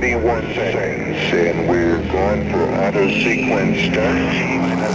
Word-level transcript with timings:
31 0.00 0.54
seconds, 0.54 1.18
and 1.34 1.68
we're 1.68 1.98
going 2.12 2.48
for 2.52 2.62
auto 2.72 3.08
sequence 3.08 3.80
start. 3.90 4.14
Minus 4.62 4.94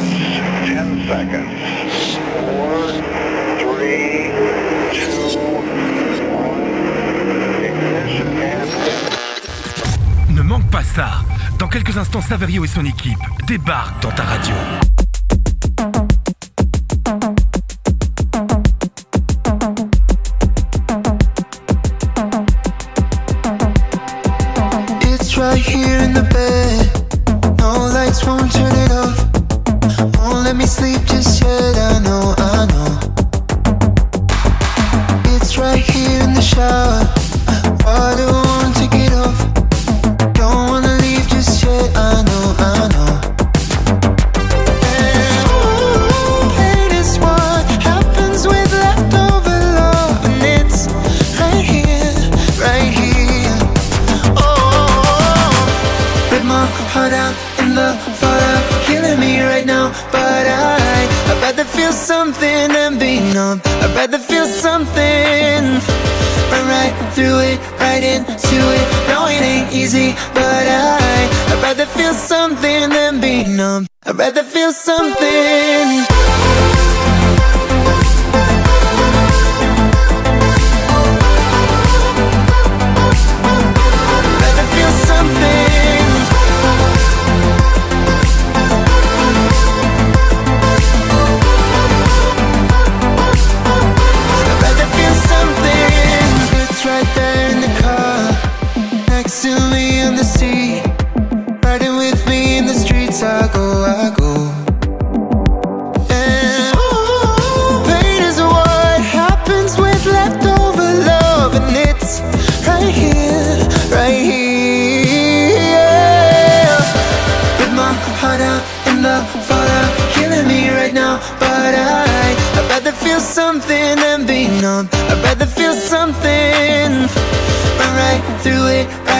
10 0.63 1.07
seconds. 1.09 1.51
4, 2.39 3.04
3, 3.60 4.31
2, 4.94 5.36
1. 5.36 6.63
Ignition 7.66 8.31
and... 8.38 8.70
Ne 10.34 10.42
manque 10.42 10.70
pas 10.71 10.83
ça. 10.83 11.26
Dans 11.60 11.67
quelques 11.67 11.97
instants, 11.97 12.22
Saverio 12.22 12.63
et 12.63 12.67
son 12.70 12.85
équipe 12.85 13.20
débarquent 13.46 14.01
dans 14.04 14.12
ta 14.12 14.24
radio. 14.24 14.56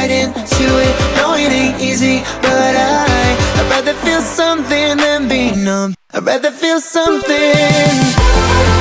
Right 0.04 0.12
into 0.12 0.66
it. 0.86 1.16
No, 1.18 1.34
it 1.36 1.52
ain't 1.52 1.82
easy, 1.82 2.20
but 2.42 2.76
I, 2.76 3.06
I'd 3.58 3.70
rather 3.70 3.94
feel 4.06 4.22
something 4.22 4.98
than 4.98 5.28
be 5.30 5.56
numb. 5.56 5.96
I'd 6.14 6.24
rather 6.24 6.52
feel 6.52 6.80
something. 6.82 8.73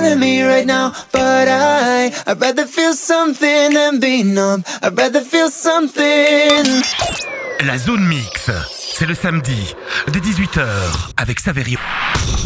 Killing 0.00 0.20
me 0.20 0.42
right 0.42 0.66
now. 0.66 0.92
But 1.12 1.48
I, 1.48 2.12
I'd 2.26 2.40
rather 2.40 2.66
feel 2.66 2.94
something 2.94 3.74
than 3.74 4.00
be 4.00 4.22
numb. 4.22 4.64
I'd 4.82 4.96
rather 4.96 5.20
feel 5.20 5.50
something. 5.50 6.64
La 7.66 7.76
zone 7.76 8.08
mix, 8.08 8.79
c'est 9.00 9.06
le 9.06 9.14
samedi, 9.14 9.74
dès 10.12 10.18
18h, 10.18 10.60
avec 11.16 11.40
Saverio. 11.40 11.78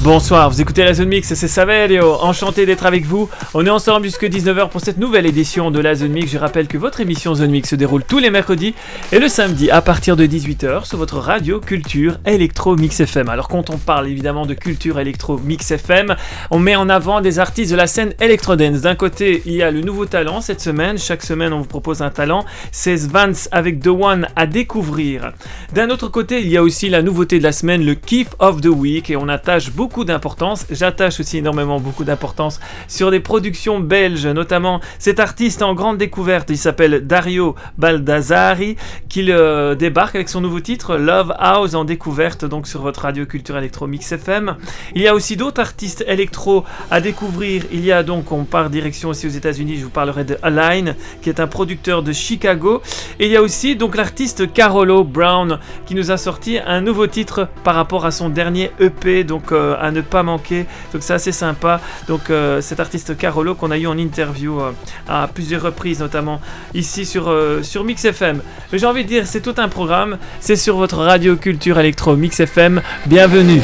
Bonsoir, 0.05 0.49
vous 0.49 0.61
écoutez 0.61 0.85
la 0.85 0.95
Zone 0.95 1.09
Mix, 1.09 1.35
c'est 1.35 1.49
Saverio, 1.49 2.15
enchanté 2.21 2.65
d'être 2.65 2.87
avec 2.87 3.05
vous. 3.05 3.29
On 3.55 3.67
est 3.67 3.71
ensemble 3.71 4.05
jusque 4.05 4.23
19h 4.23 4.69
pour 4.69 4.81
cette 4.81 4.99
nouvelle 4.99 5.27
édition 5.27 5.73
de 5.73 5.81
la 5.81 5.97
Zone 5.97 6.13
Mix. 6.13 6.31
Je 6.31 6.39
rappelle 6.39 6.69
que 6.69 6.79
votre 6.79 7.01
émission 7.01 7.35
Zone 7.35 7.51
Mix 7.51 7.71
se 7.71 7.75
déroule 7.75 8.05
tous 8.05 8.21
les 8.21 8.31
mercredis 8.31 8.73
et 9.11 9.19
le 9.19 9.27
samedi 9.27 9.69
à 9.69 9.83
partir 9.83 10.15
de 10.17 10.27
18h 10.27 10.85
sur 10.85 10.97
votre 10.97 11.19
radio 11.19 11.59
culture 11.59 12.19
électro 12.25 12.77
mix 12.77 13.01
FM. 13.01 13.29
Alors 13.31 13.49
quand 13.49 13.71
on 13.71 13.79
parle 13.79 14.07
évidemment 14.07 14.47
de 14.47 14.55
culture 14.55 15.01
électro 15.01 15.39
mix 15.39 15.73
FM, 15.73 16.15
on 16.53 16.61
met 16.61 16.77
en 16.77 16.89
avant 16.89 17.21
des 17.21 17.41
artistes 17.41 17.73
de 17.73 17.77
la 17.77 17.89
scène 17.89 18.15
electro-dance. 18.21 18.83
D'un 18.83 18.95
côté, 18.95 19.43
il 19.47 19.55
y 19.55 19.65
a 19.65 19.73
le 19.73 19.81
nouveau 19.81 20.07
talent 20.07 20.41
cette 20.41 20.61
semaine. 20.61 20.99
Chaque 20.99 21.25
semaine, 21.25 21.53
on 21.53 21.59
vous 21.59 21.65
propose 21.65 22.01
un 22.01 22.11
talent. 22.11 22.45
C'est 22.71 22.95
Vance 23.09 23.49
avec 23.51 23.81
The 23.81 23.89
One 23.89 24.29
à 24.37 24.47
découvrir. 24.47 25.33
D'un 25.73 25.91
autre 25.91 26.07
côté, 26.07 26.44
il 26.45 26.51
y 26.51 26.59
a 26.59 26.63
aussi 26.63 26.91
la 26.91 27.01
nouveauté 27.01 27.39
de 27.39 27.43
la 27.43 27.53
semaine, 27.53 27.87
le 27.87 27.95
Kiff 27.95 28.29
of 28.39 28.61
the 28.61 28.67
Week, 28.67 29.09
et 29.09 29.17
on 29.17 29.31
attache 29.31 29.71
beaucoup 29.71 30.05
d'importance. 30.05 30.67
J'attache 30.71 31.19
aussi 31.19 31.39
énormément 31.39 31.81
beaucoup 31.81 32.05
d'importance 32.05 32.61
sur 32.87 33.11
des 33.11 33.21
productions 33.21 33.81
belges, 33.81 34.27
notamment 34.27 34.83
cet 34.99 35.21
artiste 35.21 35.63
en 35.63 35.75
grande 35.75 35.97
découverte. 35.97 36.51
Il 36.51 36.59
s'appelle 36.59 37.07
Dario 37.07 37.55
Baldassari, 37.79 38.77
qui 39.09 39.33
euh, 39.33 39.75
débarque 39.75 40.17
avec 40.17 40.29
son 40.29 40.43
nouveau 40.43 40.61
titre 40.61 40.99
Love 40.99 41.35
House 41.39 41.73
en 41.73 41.87
découverte, 41.87 42.45
donc 42.45 42.67
sur 42.67 42.83
votre 42.83 43.01
radio 43.01 43.25
culture 43.25 43.57
électro 43.57 43.87
mix 43.87 44.13
FM. 44.13 44.57
Il 44.95 45.01
y 45.01 45.09
a 45.09 45.15
aussi 45.15 45.39
d'autres 45.39 45.63
artistes 45.63 46.05
électro 46.07 46.65
à 46.91 47.01
découvrir. 47.01 47.63
Il 47.73 47.83
y 47.83 47.91
a 47.91 48.03
donc, 48.03 48.33
on 48.33 48.45
part 48.45 48.69
direction 48.69 49.09
aussi 49.09 49.27
aux 49.27 49.31
États-Unis. 49.31 49.79
Je 49.79 49.85
vous 49.85 49.91
parlerai 49.91 50.25
de 50.25 50.37
Align, 50.43 50.95
qui 51.23 51.31
est 51.31 51.41
un 51.41 51.47
producteur 51.47 52.03
de 52.03 52.13
Chicago. 52.13 52.83
Et 53.19 53.25
il 53.25 53.33
y 53.33 53.37
a 53.37 53.41
aussi 53.41 53.77
donc 53.77 53.97
l'artiste 53.97 54.53
Carolo 54.53 55.05
Brown, 55.05 55.59
qui 55.87 55.95
nous 55.95 56.11
a 56.11 56.19
sorti 56.19 56.34
un 56.67 56.81
nouveau 56.81 57.07
titre 57.07 57.49
par 57.63 57.75
rapport 57.75 58.07
à 58.07 58.11
son 58.11 58.29
dernier 58.29 58.71
EP, 58.81 59.25
donc 59.25 59.53
euh, 59.53 59.77
à 59.81 59.91
ne 59.91 60.01
pas 60.01 60.23
manquer. 60.23 60.67
Donc 60.93 61.03
c'est 61.03 61.15
assez 61.15 61.33
sympa. 61.33 61.81
Donc 62.09 62.31
euh, 62.31 62.61
cet 62.61 62.81
artiste 62.81 63.17
Carolo 63.17 63.55
qu'on 63.55 63.71
a 63.71 63.79
eu 63.79 63.87
en 63.87 63.97
interview 63.99 64.61
euh, 64.61 64.73
à 65.09 65.29
plusieurs 65.29 65.63
reprises, 65.63 66.01
notamment 66.01 66.41
ici 66.75 67.07
sur, 67.07 67.33
sur 67.63 67.85
Mix 67.85 68.05
FM. 68.05 68.41
Mais 68.73 68.79
j'ai 68.79 68.87
envie 68.87 69.05
de 69.05 69.09
dire, 69.09 69.27
c'est 69.27 69.41
tout 69.41 69.55
un 69.59 69.69
programme. 69.69 70.19
C'est 70.41 70.57
sur 70.57 70.77
votre 70.77 70.99
radio 70.99 71.37
culture 71.37 71.79
électro 71.79 72.17
Mix 72.17 72.41
FM. 72.41 72.83
Bienvenue. 73.07 73.63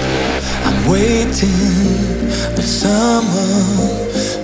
I'm 0.64 0.90
waiting 0.90 1.50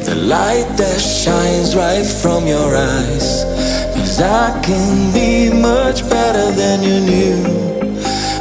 the 0.04 0.14
light 0.14 0.66
that 0.76 1.00
shines 1.00 1.74
right 1.74 2.06
from 2.06 2.46
your 2.46 2.76
eyes. 2.76 3.44
I 4.18 4.58
can 4.62 5.12
be 5.12 5.50
much 5.50 6.08
better 6.08 6.50
than 6.52 6.82
you 6.82 7.00
knew 7.00 7.75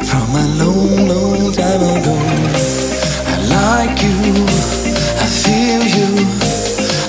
from 0.06 0.30
a 0.36 0.46
long, 0.62 1.08
long 1.08 1.52
time 1.52 1.82
ago. 1.82 2.16
I 3.34 3.38
like 3.58 3.98
you, 4.02 4.46
I 5.24 5.28
feel 5.44 5.82
you. 5.98 6.10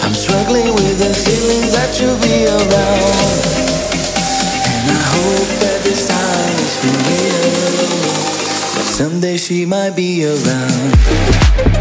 I'm 0.05 0.15
struggling 0.15 0.73
with 0.75 0.99
the 0.99 1.13
feeling 1.13 1.71
that 1.77 1.91
you'll 2.01 2.21
be 2.21 2.47
around. 2.47 3.41
And 4.71 4.87
I 4.91 5.03
hope 5.15 5.51
that 5.63 5.79
this 5.85 6.09
time 6.09 6.57
is 6.67 6.75
for 6.81 6.97
real. 7.09 7.87
That 8.75 8.89
someday 8.99 9.37
she 9.37 9.67
might 9.67 9.95
be 9.95 10.25
around. 10.25 11.76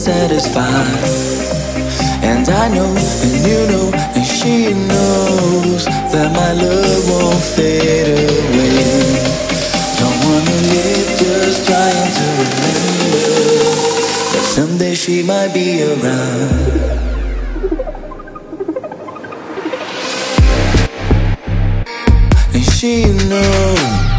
Satisfy. 0.00 0.62
And 2.22 2.48
I 2.48 2.68
know, 2.68 2.88
and 3.26 3.46
you 3.46 3.60
know, 3.70 3.90
and 4.16 4.24
she 4.24 4.72
knows 4.72 5.84
that 5.84 6.32
my 6.32 6.52
love 6.54 7.04
won't 7.10 7.44
fade 7.54 8.08
away. 8.08 8.80
Don't 10.00 10.18
wanna 10.24 10.58
live 10.72 11.10
just 11.20 11.66
trying 11.66 12.12
to 12.18 12.26
remember 12.40 13.24
that 14.32 14.44
someday 14.56 14.94
she 14.94 15.22
might 15.22 15.52
be 15.52 15.82
around. 15.82 16.80
And 22.54 22.64
she 22.72 23.04
knows. 23.28 24.09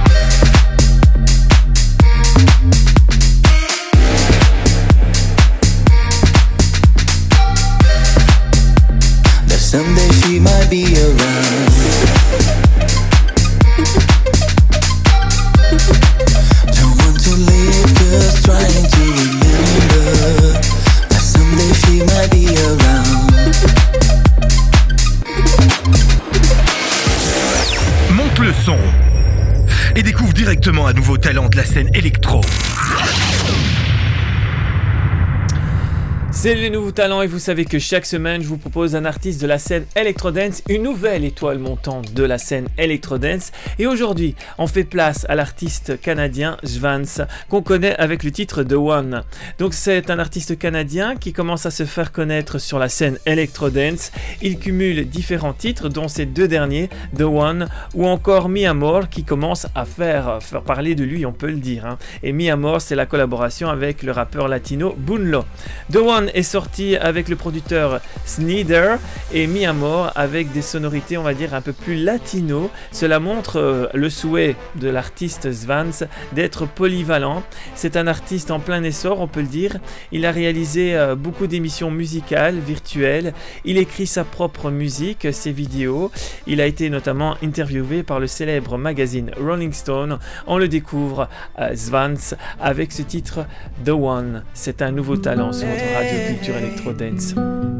C'est 36.41 36.55
les 36.55 36.71
nouveaux 36.71 36.91
talents 36.91 37.21
et 37.21 37.27
vous 37.27 37.37
savez 37.37 37.65
que 37.65 37.77
chaque 37.77 38.07
semaine 38.07 38.41
je 38.41 38.47
vous 38.47 38.57
propose 38.57 38.95
un 38.95 39.05
artiste 39.05 39.39
de 39.43 39.45
la 39.45 39.59
scène 39.59 39.85
Electrodance, 39.95 40.63
une 40.69 40.81
nouvelle 40.81 41.23
étoile 41.23 41.59
montante 41.59 42.15
de 42.15 42.23
la 42.23 42.39
scène 42.39 42.67
Electrodance. 42.79 43.51
Et 43.77 43.85
aujourd'hui, 43.85 44.33
on 44.57 44.65
fait 44.65 44.83
place 44.83 45.23
à 45.29 45.35
l'artiste 45.35 46.01
canadien 46.01 46.57
Svans, 46.63 47.27
qu'on 47.47 47.61
connaît 47.61 47.95
avec 47.97 48.23
le 48.23 48.31
titre 48.31 48.63
The 48.63 48.73
One. 48.73 49.21
Donc 49.59 49.75
c'est 49.75 50.09
un 50.09 50.17
artiste 50.17 50.57
canadien 50.57 51.15
qui 51.15 51.31
commence 51.31 51.67
à 51.67 51.69
se 51.69 51.85
faire 51.85 52.11
connaître 52.11 52.57
sur 52.57 52.79
la 52.79 52.89
scène 52.89 53.19
Electrodance. 53.27 54.11
Il 54.41 54.57
cumule 54.57 55.07
différents 55.07 55.53
titres, 55.53 55.89
dont 55.89 56.07
ces 56.07 56.25
deux 56.25 56.47
derniers, 56.47 56.89
The 57.15 57.21
One 57.21 57.67
ou 57.93 58.07
encore 58.07 58.49
Mi 58.49 58.65
Amor, 58.65 59.09
qui 59.09 59.23
commence 59.23 59.67
à 59.75 59.85
faire, 59.85 60.39
parler 60.65 60.95
de 60.95 61.03
lui, 61.03 61.23
on 61.23 61.33
peut 61.33 61.51
le 61.51 61.59
dire. 61.59 61.85
hein. 61.85 61.99
Et 62.23 62.33
Mi 62.33 62.49
Amor, 62.49 62.81
c'est 62.81 62.95
la 62.95 63.05
collaboration 63.05 63.69
avec 63.69 64.01
le 64.01 64.11
rappeur 64.11 64.47
latino 64.47 64.95
Bunlo. 64.97 65.45
The 65.91 65.97
One 65.97 66.30
est 66.33 66.43
sorti 66.43 66.95
avec 66.97 67.29
le 67.29 67.35
producteur 67.35 68.01
Sneeder 68.25 68.97
et 69.33 69.47
Mi 69.47 69.65
Amor 69.65 70.11
avec 70.15 70.51
des 70.51 70.61
sonorités, 70.61 71.17
on 71.17 71.23
va 71.23 71.33
dire, 71.33 71.53
un 71.53 71.61
peu 71.61 71.73
plus 71.73 71.95
latino. 71.95 72.69
Cela 72.91 73.19
montre 73.19 73.57
euh, 73.59 73.87
le 73.93 74.09
souhait 74.09 74.55
de 74.75 74.89
l'artiste 74.89 75.51
Svans 75.51 76.05
d'être 76.33 76.65
polyvalent. 76.65 77.43
C'est 77.75 77.97
un 77.97 78.07
artiste 78.07 78.51
en 78.51 78.59
plein 78.59 78.83
essor, 78.83 79.19
on 79.19 79.27
peut 79.27 79.41
le 79.41 79.47
dire. 79.47 79.77
Il 80.11 80.25
a 80.25 80.31
réalisé 80.31 80.95
euh, 80.95 81.15
beaucoup 81.15 81.47
d'émissions 81.47 81.91
musicales, 81.91 82.59
virtuelles. 82.59 83.33
Il 83.65 83.77
écrit 83.77 84.07
sa 84.07 84.23
propre 84.23 84.71
musique, 84.71 85.27
ses 85.31 85.51
vidéos. 85.51 86.11
Il 86.47 86.61
a 86.61 86.65
été 86.65 86.89
notamment 86.89 87.35
interviewé 87.43 88.03
par 88.03 88.19
le 88.19 88.27
célèbre 88.27 88.77
magazine 88.77 89.31
Rolling 89.39 89.73
Stone. 89.73 90.19
On 90.47 90.57
le 90.57 90.67
découvre, 90.67 91.29
euh, 91.59 91.75
Svans, 91.75 92.35
avec 92.59 92.91
ce 92.91 93.01
titre 93.01 93.45
The 93.85 93.89
One. 93.89 94.43
C'est 94.53 94.81
un 94.81 94.91
nouveau 94.91 95.17
talent 95.17 95.53
sur 95.53 95.67
votre 95.67 95.93
radio 95.95 96.20
culture 96.27 96.57
électro 96.57 96.93
dance. 96.93 97.33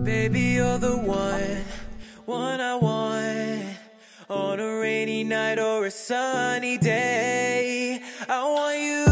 Baby, 0.04 0.56
you're 0.56 0.78
the 0.80 0.96
one, 0.96 1.64
one 2.26 2.60
I 2.60 2.76
want. 2.76 3.78
On 4.30 4.60
a 4.60 4.80
rainy 4.80 5.24
night 5.24 5.60
or 5.60 5.86
a 5.86 5.92
sunny 5.92 6.78
day. 6.78 8.02
I 8.30 8.44
want 8.44 8.80
you, 8.80 9.11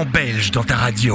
talent 0.00 0.10
belge 0.12 0.50
dans 0.50 0.62
ta 0.62 0.76
radio. 0.76 1.14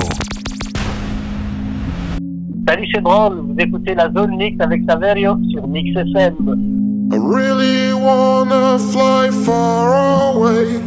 Salut, 2.68 2.88
c'est 2.94 3.02
drôle. 3.02 3.40
Vous 3.40 3.56
écoutez 3.58 3.96
la 3.96 4.12
zone 4.12 4.36
mix 4.38 4.60
avec 4.60 4.84
Saverio 4.88 5.38
sur 5.52 5.68
Mix 5.68 5.96
FM. 5.96 7.10
I 7.12 7.18
really 7.18 7.94
wanna 7.94 8.80
fly 8.80 9.30
far 9.46 10.36
away. 10.36 10.80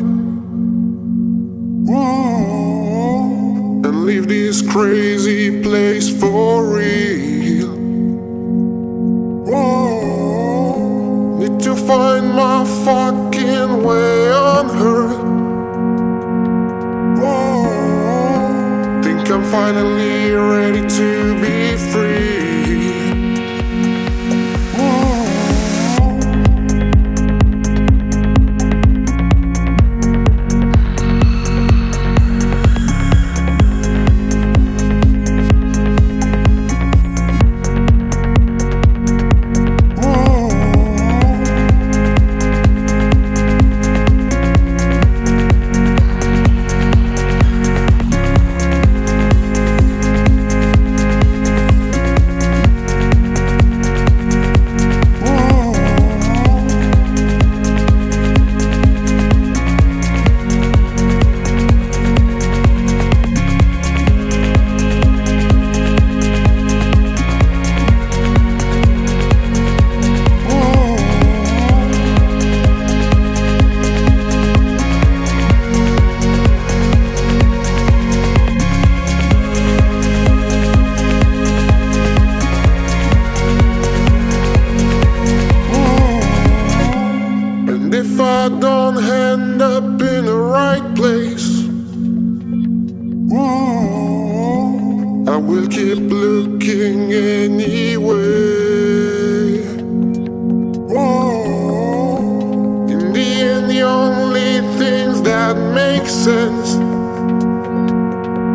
Ooh, 1.89 3.83
and 3.85 4.05
leave 4.05 4.27
this 4.27 4.61
crazy 4.63 5.61
place 5.63 6.11
for 6.11 6.67
real. 6.77 7.71
Ooh, 9.49 11.39
need 11.39 11.61
to 11.61 11.77
find 11.77 12.35
my 12.35 12.65
fucking 12.85 13.83
way 13.85 14.33
on 14.33 14.71
Earth. 14.83 15.28
I'm 19.31 19.45
finally 19.45 20.33
ready 20.33 20.89
to 20.89 21.41
be 21.41 21.77
free. 21.93 22.38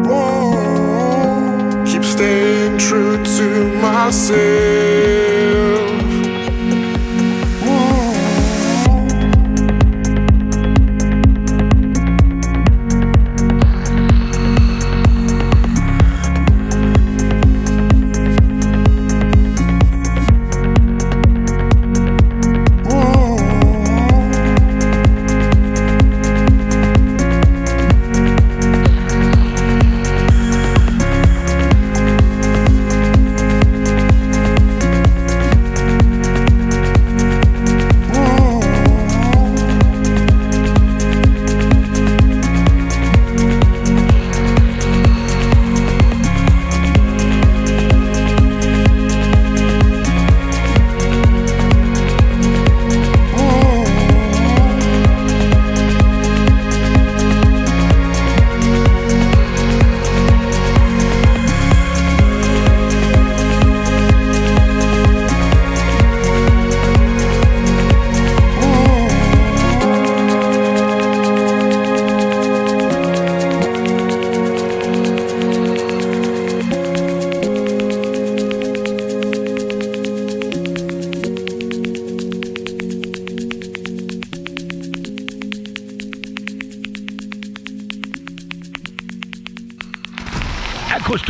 Whoa, 0.06 0.52
oh, 0.52 1.84
keep 1.88 2.04
staying 2.04 2.78
true 2.78 3.24
to 3.24 3.82
myself. 3.82 4.83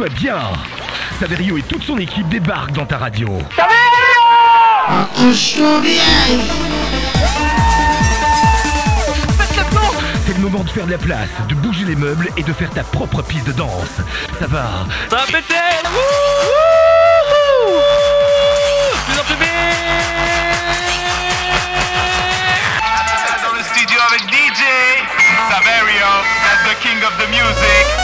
Bien 0.10 0.41
Saverio 1.19 1.57
et 1.57 1.62
toute 1.62 1.83
son 1.83 1.98
équipe 1.98 2.27
débarquent 2.27 2.74
dans 2.74 2.86
ta 2.86 2.98
radio. 2.98 3.29
C'est 10.25 10.33
le 10.33 10.39
moment 10.39 10.63
de 10.63 10.69
faire 10.69 10.86
de 10.86 10.91
la 10.91 10.98
place, 10.98 11.29
de 11.48 11.55
bouger 11.55 11.86
les 11.86 11.95
meubles 11.95 12.29
et 12.36 12.43
de 12.43 12.51
faire 12.51 12.69
ta 12.72 12.83
propre 12.83 13.22
piste 13.22 13.48
de 13.48 13.53
danse. 13.53 14.01
Ça 14.39 14.48
va 14.48 14.86
Ça 15.10 15.15
va 15.15 15.25
péter 15.25 15.55
Wouhou 15.86 16.01
Plus 19.05 19.19
en 19.19 19.24
plus 19.24 19.36
vite 19.36 19.50
Dans 23.45 23.55
le 23.55 23.63
studio 23.63 24.00
avec 24.10 24.22
DJ 24.29 24.63
Saverio, 25.50 26.10
that's 26.43 26.63
the 26.69 26.75
king 26.81 27.01
of 27.03 27.17
the 27.17 27.29
music. 27.29 28.02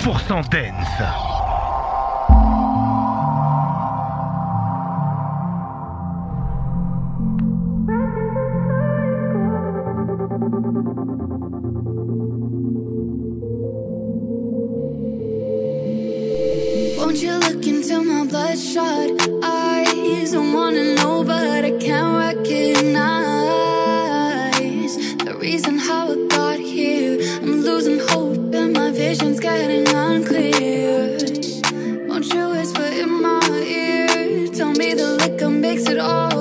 100% 0.00 0.48
dance. 0.48 0.88
Won't 16.96 17.22
you 17.22 17.34
look 17.38 17.66
into 17.66 18.02
my 18.02 18.26
bloodshot 18.26 19.10
eyes? 19.44 20.34
I 20.34 20.38
wanna 20.54 20.99
vision's 29.00 29.40
getting 29.40 29.88
unclear. 29.88 31.16
Won't 32.06 32.26
you 32.34 32.50
whisper 32.50 32.88
in 33.02 33.22
my 33.22 33.40
ear? 33.64 34.46
Tell 34.48 34.72
me 34.72 34.92
the 34.92 35.14
liquor 35.20 35.48
makes 35.48 35.88
it 35.88 35.98
all 35.98 36.39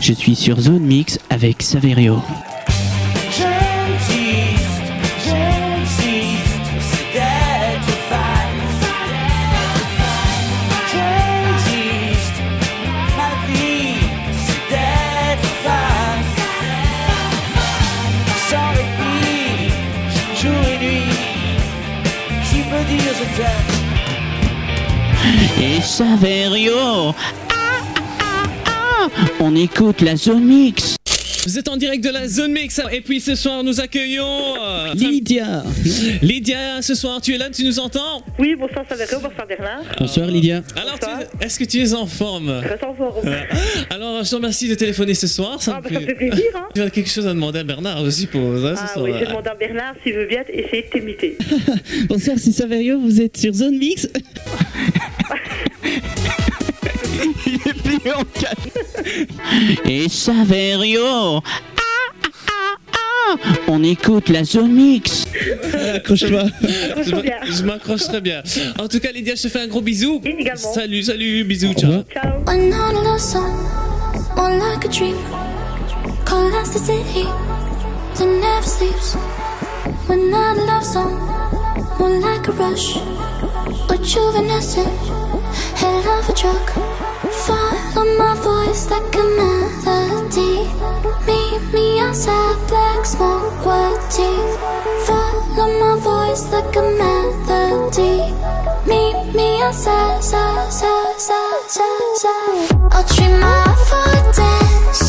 Je 0.00 0.12
suis 0.12 0.36
sur 0.36 0.60
Zone 0.60 0.80
Mix 0.80 1.18
avec 1.30 1.62
Saverio. 1.62 2.20
On 29.66 29.68
écoute 29.68 30.00
la 30.02 30.14
Zone 30.14 30.44
Mix 30.44 30.94
Vous 31.44 31.58
êtes 31.58 31.66
en 31.68 31.76
direct 31.76 32.04
de 32.04 32.10
la 32.10 32.28
zone 32.28 32.52
mix 32.52 32.80
et 32.92 33.00
puis 33.00 33.20
ce 33.20 33.34
soir 33.34 33.64
nous 33.64 33.80
accueillons 33.80 34.54
euh, 34.62 34.94
Lydia 34.94 35.64
Lydia. 36.22 36.82
Ce 36.82 36.94
soir 36.94 37.20
tu 37.20 37.34
es 37.34 37.38
là, 37.38 37.50
tu 37.50 37.64
nous 37.64 37.80
entends? 37.80 38.22
Oui, 38.38 38.54
bonsoir 38.56 38.84
Saverio, 38.88 39.18
bonsoir 39.20 39.44
Bernard. 39.48 39.82
Bonsoir 39.98 40.28
Lydia. 40.28 40.62
Alors 40.80 41.00
tu- 41.00 41.44
est-ce 41.44 41.58
que 41.58 41.64
tu 41.64 41.78
es 41.82 41.94
en 41.94 42.06
forme? 42.06 42.62
Très 42.64 42.86
en 42.86 42.94
forme. 42.94 43.26
Euh, 43.26 43.40
Alors 43.90 44.22
je 44.22 44.30
te 44.30 44.36
remercie 44.36 44.68
de 44.68 44.76
téléphoner 44.76 45.14
ce 45.14 45.26
soir. 45.26 45.58
Ah, 45.66 45.80
bah, 45.82 45.88
ça 45.92 45.98
me 46.00 46.06
fait 46.06 46.14
plaisir, 46.14 46.44
hein. 46.54 46.68
Tu 46.72 46.82
as 46.82 46.90
quelque 46.90 47.10
chose 47.10 47.26
à 47.26 47.34
demander 47.34 47.58
à 47.58 47.64
Bernard, 47.64 48.04
je 48.04 48.10
suppose. 48.10 48.64
hein, 48.66 48.74
ce 48.76 48.82
Ah 48.84 48.92
soir. 48.92 49.04
oui, 49.06 49.12
j'ai 49.18 49.26
demandé 49.26 49.48
à 49.48 49.54
Bernard 49.56 49.94
s'il 50.04 50.12
veut 50.14 50.26
bien 50.26 50.42
essayer 50.48 50.82
de 50.82 50.88
t'imiter. 50.98 51.36
Bonsoir, 52.08 52.36
c'est 52.38 52.52
Saverio, 52.52 53.00
vous 53.00 53.20
êtes 53.20 53.36
sur 53.36 53.52
Zone 53.52 53.78
Mix 53.78 54.06
Il 57.46 57.54
est 57.54 57.74
plié 57.74 58.12
en 58.14 58.24
quatre. 58.24 58.68
Et 59.84 60.08
Saverio 60.08 61.02
Ah, 61.04 61.42
ah, 62.18 62.76
ah. 62.92 63.36
On 63.68 63.82
écoute 63.82 64.28
la 64.28 64.44
Zone 64.44 64.72
Mix 64.72 65.26
Accroche-toi. 65.94 66.44
Je 67.06 67.62
m'accroche 67.64 68.04
très 68.04 68.20
bien. 68.20 68.42
En 68.78 68.88
tout 68.88 69.00
cas, 69.00 69.12
Lydia, 69.12 69.34
je 69.34 69.42
te 69.42 69.48
fais 69.48 69.60
un 69.60 69.66
gros 69.66 69.80
bisou. 69.80 70.20
également. 70.24 70.72
Salut, 70.74 71.02
salut, 71.02 71.44
bisous, 71.44 71.72
ciao. 71.74 72.02
Ciao. 72.12 72.32
A 72.46 72.56
love 72.56 73.20
song, 73.20 73.52
more 74.36 74.50
like 74.50 74.84
a 74.84 74.88
dream. 74.88 75.16
Cold 76.24 76.52
as 76.54 76.70
the 76.72 76.78
city 76.78 77.24
that 78.16 78.26
never 78.26 78.66
sleeps. 78.66 79.16
Not 80.08 80.56
a 80.58 80.64
love 80.64 80.84
song, 80.84 81.12
more 81.98 82.10
like 82.20 82.48
a 82.48 82.52
rush. 82.52 82.96
Rejuvenescent, 83.88 84.88
head 85.76 86.06
of 86.06 86.28
a 86.28 86.32
truck. 86.32 86.95
Follow 87.46 88.04
my 88.18 88.34
voice 88.42 88.90
like 88.90 89.14
a 89.14 89.24
melody. 89.38 90.66
Meet 91.28 91.62
me 91.72 92.00
outside, 92.00 92.58
black 92.66 93.04
smoke, 93.04 93.64
white 93.64 94.02
teeth. 94.10 94.58
Follow 95.06 95.68
my 95.78 95.94
voice 96.00 96.50
like 96.50 96.74
a 96.74 96.82
melody. 96.82 98.34
Meet 98.84 99.32
me 99.32 99.62
outside, 99.62 100.24
side, 100.24 100.72
side, 100.72 101.20
side, 101.20 101.70
side, 101.70 102.16
side. 102.16 102.78
I'll 102.90 103.04
treat 103.04 103.30
my 103.38 103.64
foot 103.86 104.34
dance. 104.34 105.05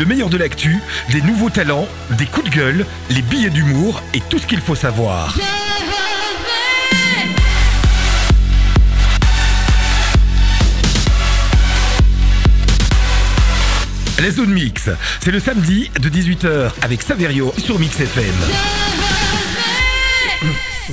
Le 0.00 0.06
meilleur 0.06 0.30
de 0.30 0.38
l'actu, 0.38 0.80
des 1.10 1.20
nouveaux 1.20 1.50
talents, 1.50 1.86
des 2.12 2.24
coups 2.24 2.48
de 2.48 2.56
gueule, 2.56 2.86
les 3.10 3.20
billets 3.20 3.50
d'humour 3.50 4.02
et 4.14 4.20
tout 4.30 4.38
ce 4.38 4.46
qu'il 4.46 4.60
faut 4.62 4.74
savoir. 4.74 5.36
La 14.22 14.30
zone 14.30 14.52
mix, 14.54 14.88
c'est 15.20 15.30
le 15.30 15.38
samedi 15.38 15.90
de 16.00 16.08
18h 16.08 16.70
avec 16.80 17.02
Saverio 17.02 17.52
sur 17.58 17.78
Mix 17.78 18.00
FM. 18.00 18.99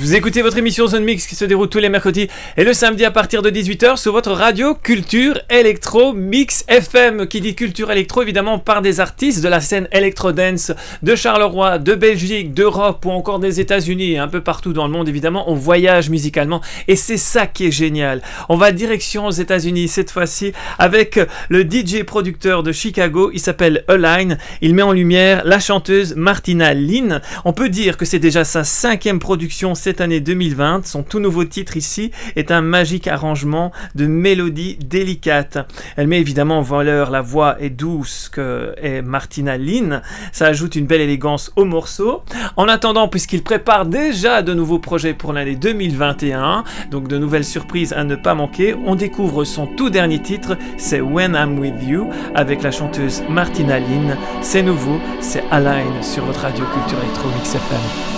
Vous 0.00 0.14
écoutez 0.14 0.42
votre 0.42 0.56
émission 0.58 0.86
Zone 0.86 1.02
Mix 1.02 1.26
qui 1.26 1.34
se 1.34 1.44
déroule 1.44 1.68
tous 1.68 1.80
les 1.80 1.88
mercredis 1.88 2.28
et 2.56 2.62
le 2.62 2.72
samedi 2.72 3.04
à 3.04 3.10
partir 3.10 3.42
de 3.42 3.50
18h 3.50 3.96
sur 3.96 4.12
votre 4.12 4.30
radio 4.30 4.76
Culture 4.76 5.40
Electro 5.50 6.12
Mix 6.12 6.64
FM 6.68 7.26
qui 7.26 7.40
dit 7.40 7.56
culture 7.56 7.90
électro 7.90 8.22
évidemment 8.22 8.60
par 8.60 8.80
des 8.80 9.00
artistes 9.00 9.42
de 9.42 9.48
la 9.48 9.60
scène 9.60 9.88
Electro 9.90 10.30
Dance 10.30 10.70
de 11.02 11.16
Charleroi, 11.16 11.78
de 11.78 11.96
Belgique, 11.96 12.54
d'Europe 12.54 13.04
ou 13.06 13.10
encore 13.10 13.40
des 13.40 13.58
États-Unis 13.58 14.12
et 14.12 14.18
un 14.18 14.28
peu 14.28 14.40
partout 14.40 14.72
dans 14.72 14.86
le 14.86 14.92
monde 14.92 15.08
évidemment 15.08 15.50
on 15.50 15.54
voyage 15.54 16.10
musicalement 16.10 16.60
et 16.86 16.94
c'est 16.94 17.16
ça 17.16 17.48
qui 17.48 17.66
est 17.66 17.72
génial. 17.72 18.22
On 18.48 18.56
va 18.56 18.70
direction 18.70 19.26
aux 19.26 19.32
États-Unis 19.32 19.88
cette 19.88 20.12
fois-ci 20.12 20.52
avec 20.78 21.18
le 21.48 21.68
DJ 21.68 22.04
producteur 22.04 22.62
de 22.62 22.70
Chicago, 22.70 23.32
il 23.34 23.40
s'appelle 23.40 23.84
Align, 23.88 24.38
il 24.62 24.74
met 24.74 24.82
en 24.82 24.92
lumière 24.92 25.42
la 25.44 25.58
chanteuse 25.58 26.14
Martina 26.14 26.72
Lynn. 26.72 27.20
On 27.44 27.52
peut 27.52 27.68
dire 27.68 27.96
que 27.96 28.04
c'est 28.04 28.20
déjà 28.20 28.44
sa 28.44 28.62
cinquième 28.62 29.18
production 29.18 29.74
cette 29.88 30.02
année 30.02 30.20
2020. 30.20 30.84
Son 30.84 31.02
tout 31.02 31.18
nouveau 31.18 31.46
titre 31.46 31.78
ici 31.78 32.10
est 32.36 32.50
un 32.50 32.60
magique 32.60 33.08
arrangement 33.08 33.72
de 33.94 34.06
mélodies 34.06 34.76
délicates. 34.76 35.56
Elle 35.96 36.08
met 36.08 36.20
évidemment 36.20 36.58
en 36.58 36.62
valeur 36.62 37.10
la 37.10 37.22
voix 37.22 37.56
et 37.58 37.70
douce 37.70 38.28
que 38.28 38.74
est 38.82 39.00
Martina 39.00 39.56
Lynn. 39.56 40.02
Ça 40.30 40.44
ajoute 40.44 40.76
une 40.76 40.84
belle 40.84 41.00
élégance 41.00 41.50
au 41.56 41.64
morceau. 41.64 42.22
En 42.58 42.68
attendant, 42.68 43.08
puisqu'il 43.08 43.42
prépare 43.42 43.86
déjà 43.86 44.42
de 44.42 44.52
nouveaux 44.52 44.78
projets 44.78 45.14
pour 45.14 45.32
l'année 45.32 45.56
2021, 45.56 46.64
donc 46.90 47.08
de 47.08 47.16
nouvelles 47.16 47.46
surprises 47.46 47.94
à 47.94 48.04
ne 48.04 48.14
pas 48.14 48.34
manquer, 48.34 48.76
on 48.84 48.94
découvre 48.94 49.44
son 49.44 49.66
tout 49.66 49.88
dernier 49.88 50.20
titre, 50.20 50.58
c'est 50.76 51.00
When 51.00 51.32
I'm 51.34 51.58
With 51.58 51.82
You, 51.82 52.10
avec 52.34 52.62
la 52.62 52.72
chanteuse 52.72 53.22
Martina 53.30 53.80
Lynn. 53.80 54.18
C'est 54.42 54.62
nouveau, 54.62 55.00
c'est 55.20 55.44
Align 55.50 56.02
sur 56.02 56.26
votre 56.26 56.40
radio 56.40 56.66
Culture 56.74 56.98
Electro 57.02 57.30
Mix 57.30 57.54
FM. 57.54 58.17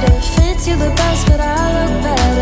Sweater 0.00 0.20
fits 0.20 0.66
you 0.66 0.76
the 0.76 0.90
best, 0.96 1.26
but 1.26 1.40
I 1.40 1.86
look 1.86 2.02
better. 2.02 2.39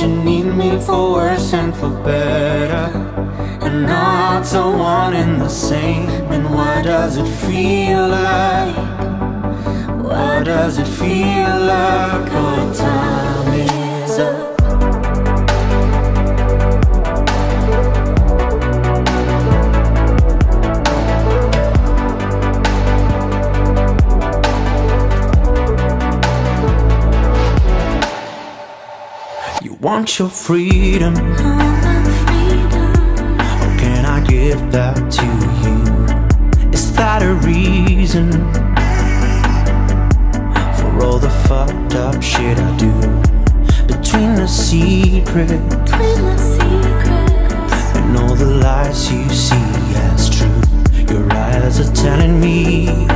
You 0.00 0.08
need 0.08 0.44
me 0.44 0.78
for 0.78 1.12
worse 1.12 1.52
and 1.54 1.74
for 1.74 1.90
better. 2.02 2.86
And 3.64 3.86
not 3.86 4.52
are 4.54 4.76
one 4.76 5.14
and 5.14 5.40
the 5.40 5.48
same. 5.48 6.06
Then 6.28 6.52
why 6.52 6.82
does 6.82 7.16
it 7.16 7.28
feel 7.46 8.08
like? 8.08 8.76
Why 10.04 10.42
does 10.42 10.78
it 10.78 10.88
feel 10.88 11.60
like 11.66 12.30
our 12.32 12.74
time 12.74 13.25
want 29.86 30.18
your 30.18 30.28
freedom. 30.28 31.14
How 33.38 33.68
can 33.78 34.04
I 34.04 34.18
give 34.26 34.72
that 34.72 34.96
to 35.12 35.26
you? 35.62 35.76
Is 36.72 36.92
that 36.96 37.22
a 37.22 37.34
reason 37.46 38.32
for 40.76 40.90
all 41.04 41.20
the 41.20 41.30
fucked 41.46 41.94
up 41.94 42.20
shit 42.20 42.58
I 42.58 42.76
do? 42.76 42.92
Between 43.86 44.34
the 44.34 44.48
secret 44.48 45.52
and 47.96 48.16
all 48.16 48.34
the 48.34 48.58
lies 48.64 49.12
you 49.12 49.28
see 49.28 49.94
as 50.10 50.28
true, 50.28 50.60
your 51.14 51.32
eyes 51.32 51.78
are 51.78 51.92
telling 51.94 52.40
me. 52.40 53.15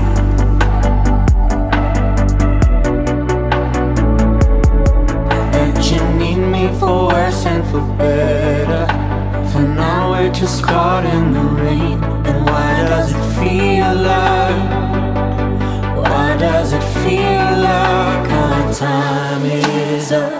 Just 10.40 10.62
caught 10.62 11.04
in 11.04 11.34
the 11.34 11.40
rain. 11.40 12.02
And 12.24 12.46
why 12.46 12.72
does 12.88 13.12
it 13.12 13.24
feel 13.38 13.94
like? 13.94 14.70
Why 16.02 16.34
does 16.38 16.72
it 16.72 16.82
feel 17.04 17.50
like 17.68 18.26
our 18.42 18.72
time 18.72 19.44
is 19.44 20.12
up? 20.12 20.32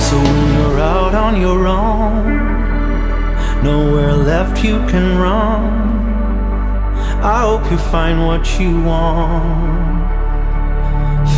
So 0.00 0.16
when 0.16 0.54
you're 0.54 0.80
out 0.80 1.14
on 1.14 1.38
your 1.38 1.66
own, 1.66 2.24
nowhere 3.62 4.14
left 4.14 4.64
you 4.64 4.78
can 4.86 5.18
run. 5.18 5.63
I 7.26 7.40
hope 7.40 7.70
you 7.70 7.78
find 7.78 8.26
what 8.26 8.60
you 8.60 8.82
want. 8.82 10.12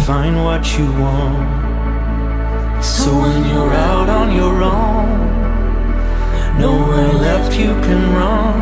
Find 0.05 0.43
what 0.43 0.77
you 0.77 0.85
want. 1.01 2.85
So 2.85 3.17
when 3.17 3.45
you're 3.49 3.73
out 3.73 4.09
on 4.09 4.35
your 4.35 4.65
own, 4.65 6.59
nowhere 6.59 7.13
left 7.13 7.57
you 7.57 7.73
can 7.87 8.03
run. 8.15 8.57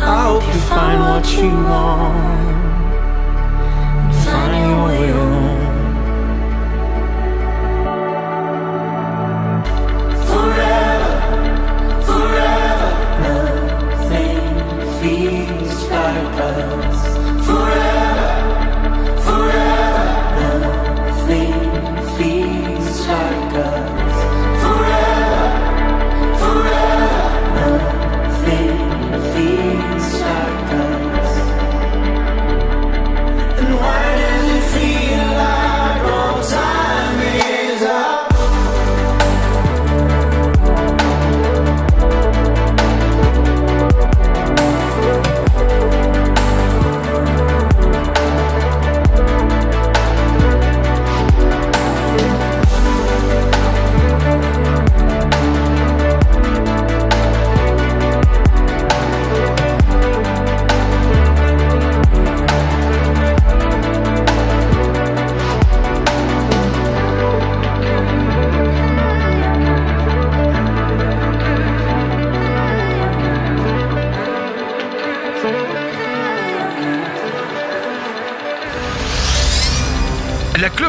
I 0.00 0.26
hope 0.28 0.46
you 0.46 0.60
find 0.60 1.00
what 1.00 1.26
you 1.36 1.50
want. 1.50 2.53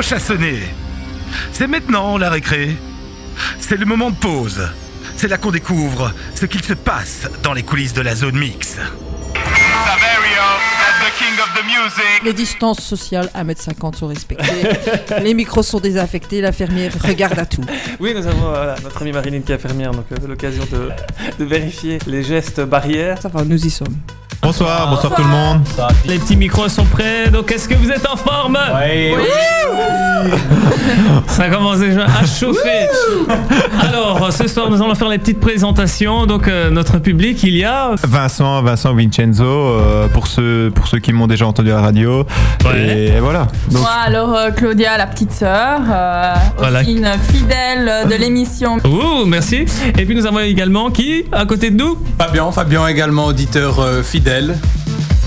Cloche 0.06 0.12
a 0.12 0.20
sonné. 0.20 0.60
C'est 1.52 1.68
maintenant 1.68 2.18
la 2.18 2.30
récré. 2.30 2.76
C'est 3.60 3.78
le 3.78 3.86
moment 3.86 4.12
de 4.12 4.16
pause. 4.16 4.68
C'est 5.18 5.28
là 5.28 5.38
qu'on 5.38 5.52
découvre 5.52 6.12
ce 6.36 6.46
qu'il 6.46 6.64
se 6.64 6.74
passe 6.74 7.28
dans 7.44 7.54
les 7.54 7.64
coulisses 7.64 7.94
de 7.94 8.02
la 8.02 8.16
zone 8.16 8.38
mix. 8.38 8.76
Saverio, 8.76 10.46
that's 10.80 11.00
the 11.00 11.12
king 11.18 11.40
of 11.40 11.50
the 11.56 11.64
music. 11.66 12.24
Les 12.24 12.34
distances 12.34 12.82
sociales 12.82 13.30
1m50 13.36 13.96
sont 13.98 14.08
respectées. 14.08 14.70
les 15.24 15.34
micros 15.34 15.64
sont 15.64 15.80
désaffectés. 15.80 16.42
La 16.42 16.52
fermière 16.52 16.92
regarde 17.04 17.40
à 17.40 17.46
tout. 17.46 17.64
Oui, 18.00 18.14
nous 18.16 18.28
avons 18.28 18.50
voilà, 18.50 18.76
notre 18.84 19.02
amie 19.02 19.12
Marilyn 19.12 19.42
qui 19.42 19.52
est 19.52 19.56
infirmière, 19.56 19.92
donc 19.92 20.06
euh, 20.12 20.28
l'occasion 20.28 20.66
de, 20.72 20.90
de 21.40 21.46
vérifier 21.46 22.00
les 22.08 22.24
gestes 22.24 22.62
barrières. 22.62 23.22
Ça 23.22 23.30
va, 23.30 23.44
nous 23.44 23.66
y 23.66 23.70
sommes. 23.70 23.96
Bonsoir, 24.46 24.88
bonsoir 24.92 25.16
tout 25.16 25.24
le 25.24 25.28
monde. 25.28 25.62
Les 26.06 26.20
petits 26.20 26.36
micros 26.36 26.70
sont 26.70 26.86
prêts, 26.86 27.32
donc 27.32 27.52
est-ce 27.52 27.68
que 27.68 27.74
vous 27.74 27.90
êtes 27.90 28.06
en 28.08 28.16
forme 28.16 28.60
Oui. 28.76 29.16
Ça 31.28 31.50
commence 31.50 31.80
déjà 31.80 32.06
à 32.06 32.26
chauffer. 32.28 32.88
Alors, 33.82 34.32
ce 34.32 34.48
soir, 34.48 34.70
nous 34.70 34.82
allons 34.84 34.94
faire 34.94 35.10
les 35.10 35.18
petites 35.18 35.40
présentations. 35.40 36.28
Donc, 36.28 36.48
euh, 36.48 36.70
notre 36.70 37.00
public, 37.00 37.42
il 37.44 37.58
y 37.58 37.64
a. 37.64 37.92
Vincent, 38.04 38.62
Vincent 38.62 38.94
Vincenzo, 38.94 39.44
euh, 39.44 40.08
pour 40.10 40.28
ceux 40.28 40.72
pour 40.74 40.88
ceux 40.88 41.00
qui 41.00 41.12
m'ont 41.12 41.28
déjà 41.28 41.48
entendu 41.48 41.72
à 41.72 41.76
la 41.78 41.82
radio. 41.82 42.24
Et 42.76 43.20
voilà. 43.20 43.48
Donc, 43.72 43.82
Moi, 43.82 43.90
alors 44.06 44.36
euh, 44.36 44.52
Claudia, 44.52 44.98
la 44.98 45.08
petite 45.08 45.32
sœur, 45.32 45.80
euh, 45.92 46.34
Voilà. 46.58 46.82
aussi 46.82 46.94
une 46.98 47.10
fidèle 47.32 48.08
de 48.10 48.16
l'émission. 48.20 48.78
Ouh, 48.86 49.26
merci. 49.26 49.66
Et 49.98 50.06
puis, 50.06 50.16
nous 50.16 50.26
avons 50.28 50.40
également 50.40 50.92
qui 50.92 51.26
à 51.32 51.46
côté 51.46 51.72
de 51.72 51.78
nous? 51.78 51.98
Fabien, 52.20 52.52
Fabien 52.52 52.88
également 52.88 53.26
auditeur 53.26 53.80
euh, 53.80 54.02
fidèle. 54.36 54.56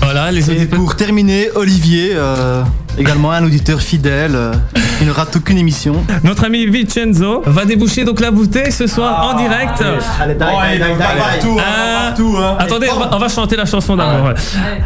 Voilà, 0.01 0.31
les 0.31 0.49
Et 0.51 0.65
pour 0.65 0.95
terminer, 0.95 1.49
Olivier, 1.55 2.11
euh, 2.13 2.63
également 2.97 3.31
un 3.31 3.43
auditeur 3.43 3.81
fidèle. 3.81 4.31
euh, 4.35 4.53
il 5.01 5.07
ne 5.07 5.11
rate 5.11 5.35
aucune 5.37 5.57
émission. 5.57 5.95
Notre 6.23 6.45
ami 6.45 6.65
Vincenzo 6.65 7.41
va 7.45 7.65
déboucher 7.65 8.03
donc 8.05 8.19
la 8.19 8.31
bouteille 8.31 8.71
ce 8.71 8.85
soir 8.87 9.29
en 9.33 9.37
direct. 9.37 9.81
Allez, 10.21 10.33
die, 10.33 10.39
die, 10.39 10.79
die, 10.79 11.41
die. 11.41 11.49
Euh, 11.57 12.55
Attendez, 12.59 12.87
on 12.93 12.99
va, 12.99 13.09
on 13.13 13.19
va 13.19 13.29
chanter 13.29 13.55
la 13.55 13.65
chanson 13.65 13.95
d'abord. 13.95 14.33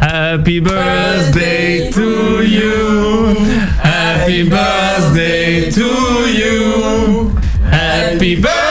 Happy 0.00 0.60
birthday 0.60 1.90
to 1.90 2.42
you. 2.42 3.34
Happy 3.82 4.44
birthday 4.44 5.68
to 5.70 5.80
you. 6.28 7.32
Happy 7.72 8.36
birthday 8.36 8.63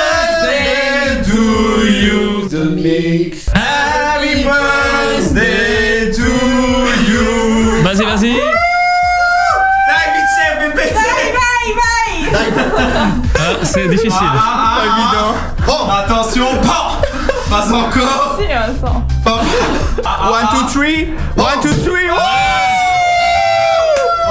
c'est 13.73 13.87
difficile. 13.87 14.11
Ah, 14.21 14.77
ah, 14.77 14.85
évident. 14.85 15.33
Oh, 15.67 15.89
attention, 15.91 16.45
pas, 16.61 17.01
pas 17.49 17.73
encore. 17.73 18.37
Si, 18.39 18.47
Vincent. 18.47 19.03
One, 19.25 20.47
two, 20.51 20.67
three. 20.69 21.13
One, 21.37 21.61
two, 21.61 21.73
three. 21.83 22.09
Oh 22.09 22.15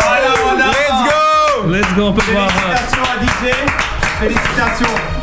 voilà, 0.01 0.30
voilà. 0.43 0.66
Let's 0.66 1.03
go. 1.09 1.68
Let's 1.68 1.93
go, 1.95 2.03
on 2.09 2.12
peut 2.12 2.32
voir. 2.32 2.49
Félicitations 2.51 3.03
à 3.03 3.16
DJ. 3.24 3.55
Félicitations. 4.18 5.22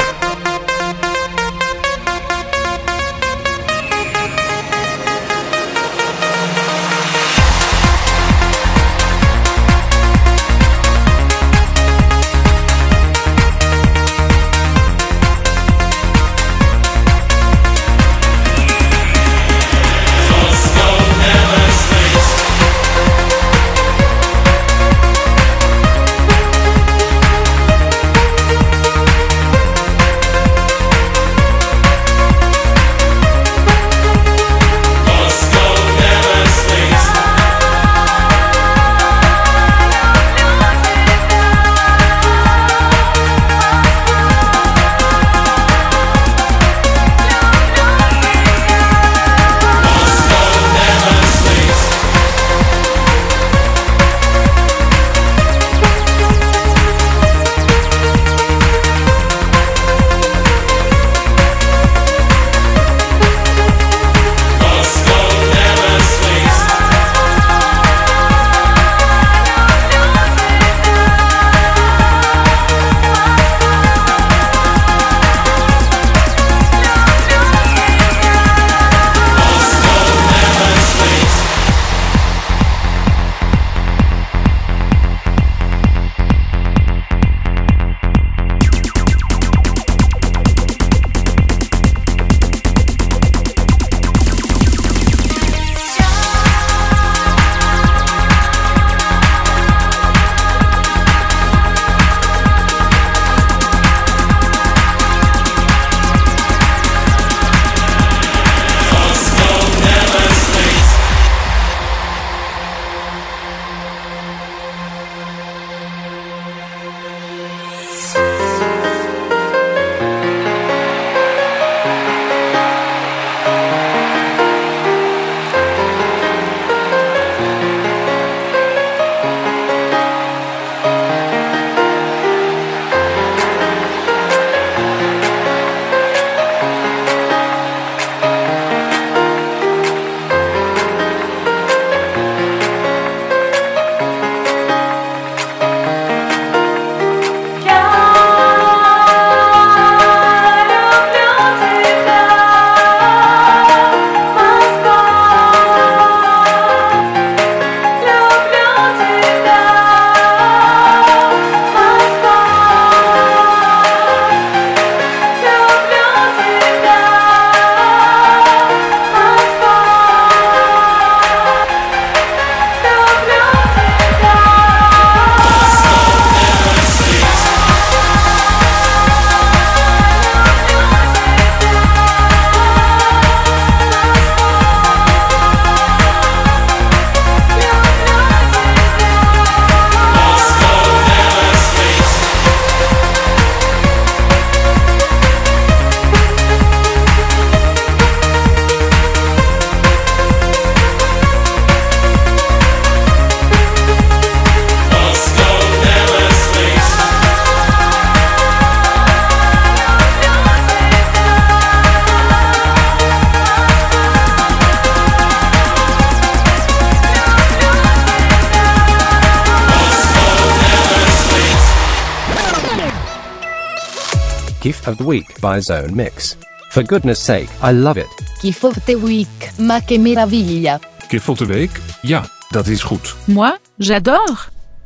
By 225.40 225.60
Zone 225.62 225.96
Mix. 225.96 226.36
For 226.70 226.84
goodness 226.84 227.20
sake, 227.20 227.50
I 227.62 227.72
love 227.72 227.98
it. 227.98 228.08
Gift 228.42 228.64
of 228.64 228.84
the 228.86 228.96
Week, 228.96 229.52
ma 229.58 229.80
che 229.82 229.98
meraviglia. 229.98 230.80
Gift 231.10 231.30
of 231.30 231.38
the 231.38 231.46
Week? 231.46 231.72
Ja, 232.02 232.26
dat 232.50 232.68
is 232.68 232.82
goed. 232.82 233.16
Moi, 233.26 233.58
j'adore. 233.78 234.38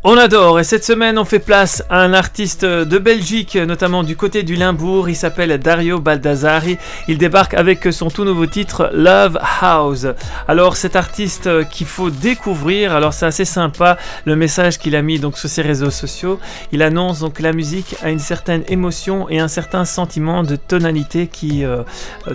On 0.06 0.18
adore 0.18 0.60
et 0.60 0.66
cette 0.66 0.84
semaine 0.84 1.18
on 1.18 1.24
fait 1.24 1.40
place 1.40 1.82
à 1.90 2.02
un 2.02 2.14
artiste 2.14 2.66
de 2.66 2.98
Belgique, 2.98 3.56
notamment 3.56 4.04
du 4.04 4.18
côté 4.18 4.44
du 4.44 4.56
Limbourg, 4.56 5.08
il 5.08 5.16
s'appelle 5.16 5.58
Dario 5.58 5.98
Baldassari, 6.02 6.78
il 7.08 7.18
débarque 7.18 7.54
avec 7.54 7.88
son 7.94 8.10
tout 8.10 8.26
nouveau 8.26 8.46
titre 8.46 8.92
Love 8.94 9.40
House. 9.62 10.08
Alors 10.50 10.76
cet 10.76 10.98
artiste 10.98 11.70
qu'il 11.70 11.88
faut 11.88 12.10
découvrir, 12.10 12.92
alors 12.92 13.14
c'est 13.14 13.28
assez 13.28 13.46
sympa 13.46 13.98
le 14.26 14.36
message 14.36 14.78
qu'il 14.78 14.98
a 14.98 15.02
mis 15.02 15.20
donc 15.20 15.38
sur 15.38 15.48
ses 15.48 15.62
réseaux 15.62 15.90
sociaux, 15.90 16.38
il 16.74 16.82
annonce 16.82 17.22
donc 17.22 17.36
que 17.36 17.44
la 17.44 17.54
musique 17.54 17.96
a 18.04 18.10
une 18.10 18.20
certaine 18.20 18.64
émotion 18.68 19.30
et 19.30 19.40
un 19.40 19.48
certain 19.48 19.86
sentiment 19.86 20.44
de 20.44 20.58
tonalité 20.58 21.28
qui 21.28 21.64
euh, 21.64 21.84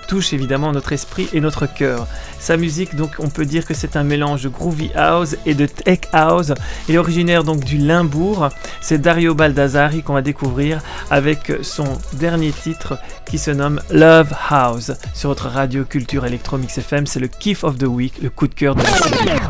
touche 0.06 0.32
évidemment 0.32 0.72
notre 0.72 0.92
esprit 0.94 1.28
et 1.34 1.40
notre 1.42 1.66
cœur. 1.66 2.06
Sa 2.38 2.56
musique 2.56 2.96
donc 2.96 3.10
on 3.18 3.28
peut 3.28 3.44
dire 3.44 3.66
que 3.66 3.74
c'est 3.74 3.94
un 3.94 4.04
mélange 4.04 4.44
de 4.44 4.48
groovy 4.48 4.90
house 4.94 5.36
et 5.44 5.52
de 5.52 5.66
tech 5.66 6.00
house, 6.14 6.54
il 6.88 6.94
est 6.94 6.98
originaire 6.98 7.44
donc 7.44 7.57
du 7.61 7.78
Limbourg. 7.78 8.48
C'est 8.80 8.98
Dario 8.98 9.34
Baldassari 9.34 10.02
qu'on 10.02 10.14
va 10.14 10.22
découvrir 10.22 10.80
avec 11.11 11.52
son 11.62 11.86
dernier 12.14 12.52
titre 12.52 12.98
qui 13.26 13.38
se 13.38 13.50
nomme 13.50 13.80
Love 13.90 14.32
House 14.50 14.92
sur 15.14 15.28
votre 15.30 15.48
radio 15.48 15.84
culture 15.84 16.26
électro 16.26 16.59
mix 16.59 16.78
FM. 16.78 17.06
C'est 17.06 17.20
le 17.20 17.28
kiff 17.28 17.64
of 17.64 17.78
the 17.78 17.84
week, 17.84 18.14
le 18.22 18.30
coup 18.30 18.46
de 18.48 18.54
cœur 18.54 18.74
de 18.74 18.82
la 18.82 18.88
semaine. 18.90 19.40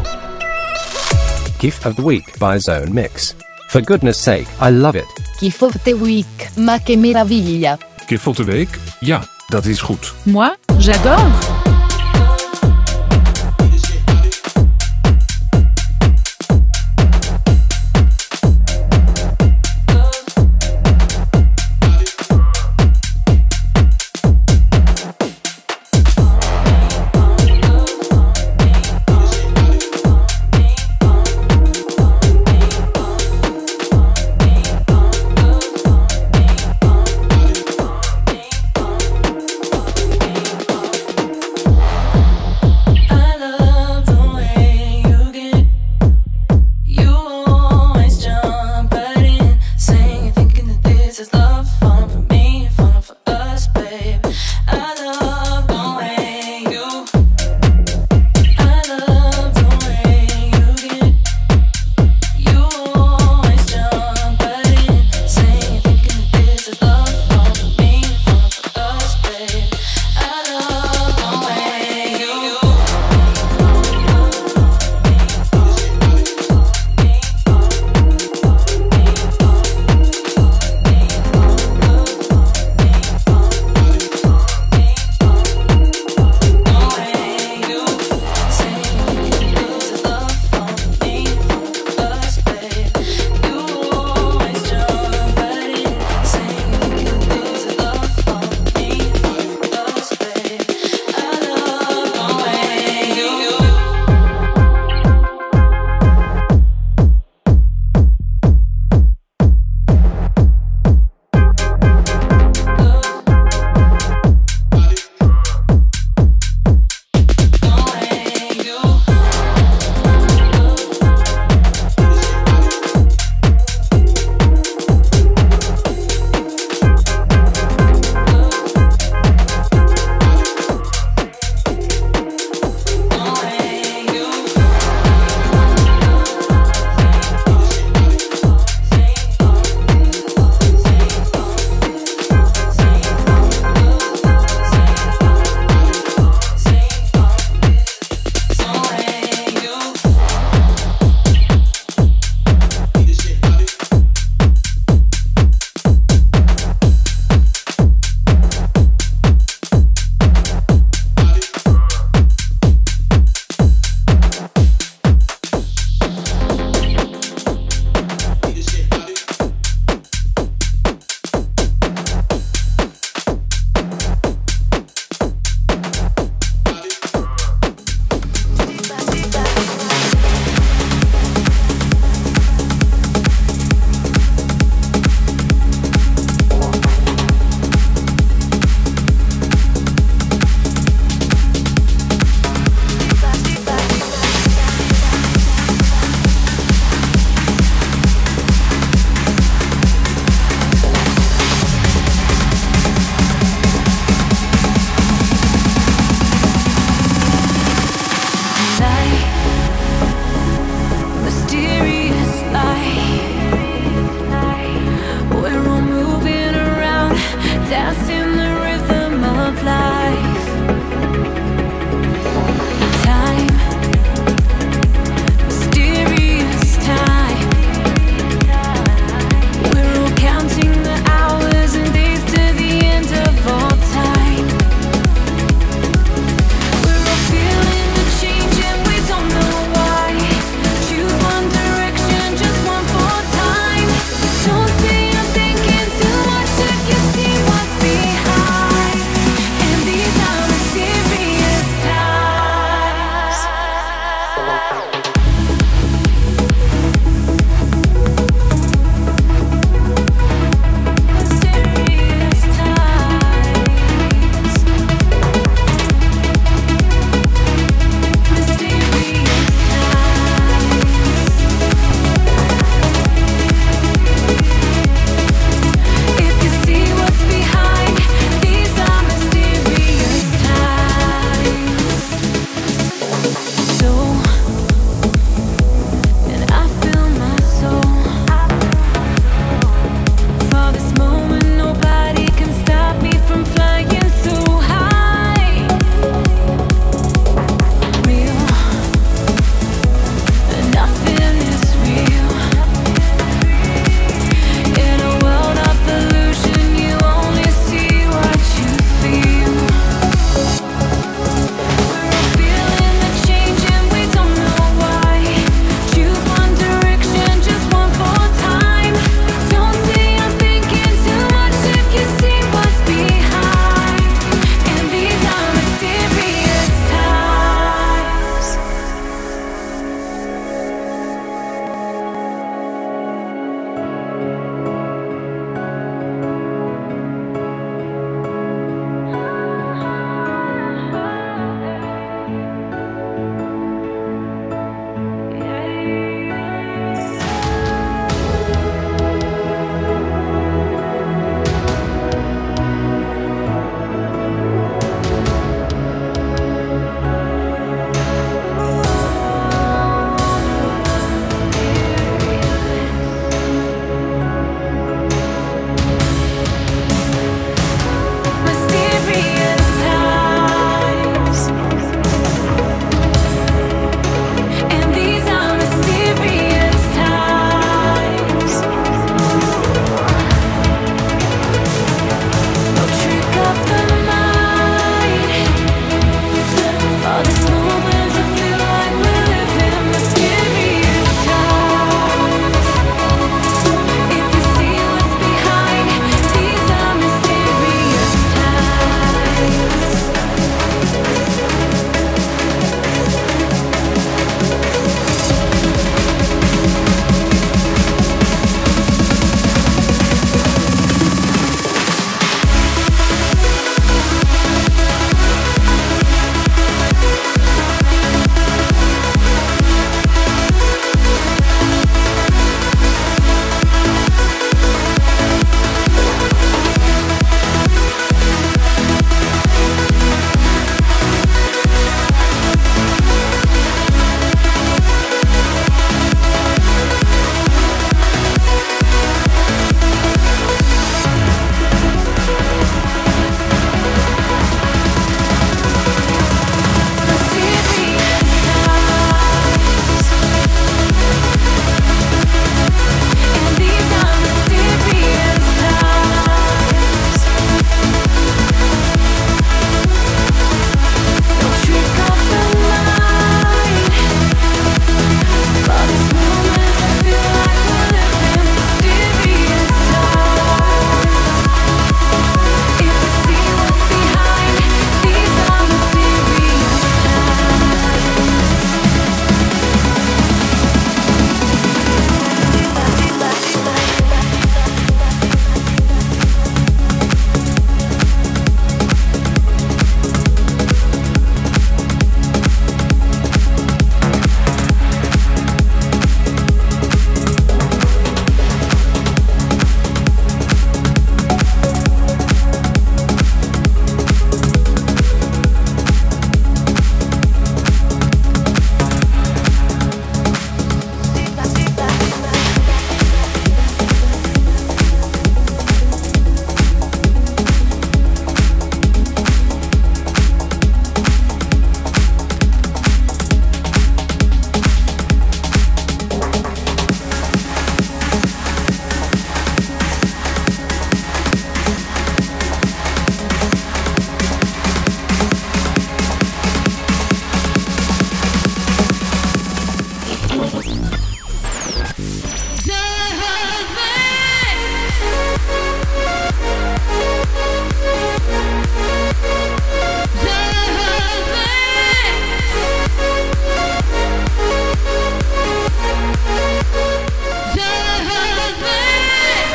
Gift 1.61 1.87
of 1.87 1.97
the 1.97 2.01
Week 2.01 2.25
by 2.39 2.61
Zone 2.61 2.93
Mix. 2.93 3.35
For 3.69 3.83
goodness 3.83 4.17
sake, 4.17 4.47
I 4.61 4.71
love 4.71 4.95
it. 4.97 5.07
Gift 5.41 5.63
of 5.63 5.77
the 5.85 5.93
Week, 5.93 6.51
ma 6.57 6.79
che 6.79 6.97
meraviglia. 6.97 7.77
Gift 8.09 8.29
of 8.29 8.37
the 8.37 8.45
Week? 8.45 8.69
Ja, 9.01 9.21
dat 9.49 9.67
is 9.67 9.81
goed. 9.81 10.15
Moi, 10.23 10.57
j'adore. 10.79 11.68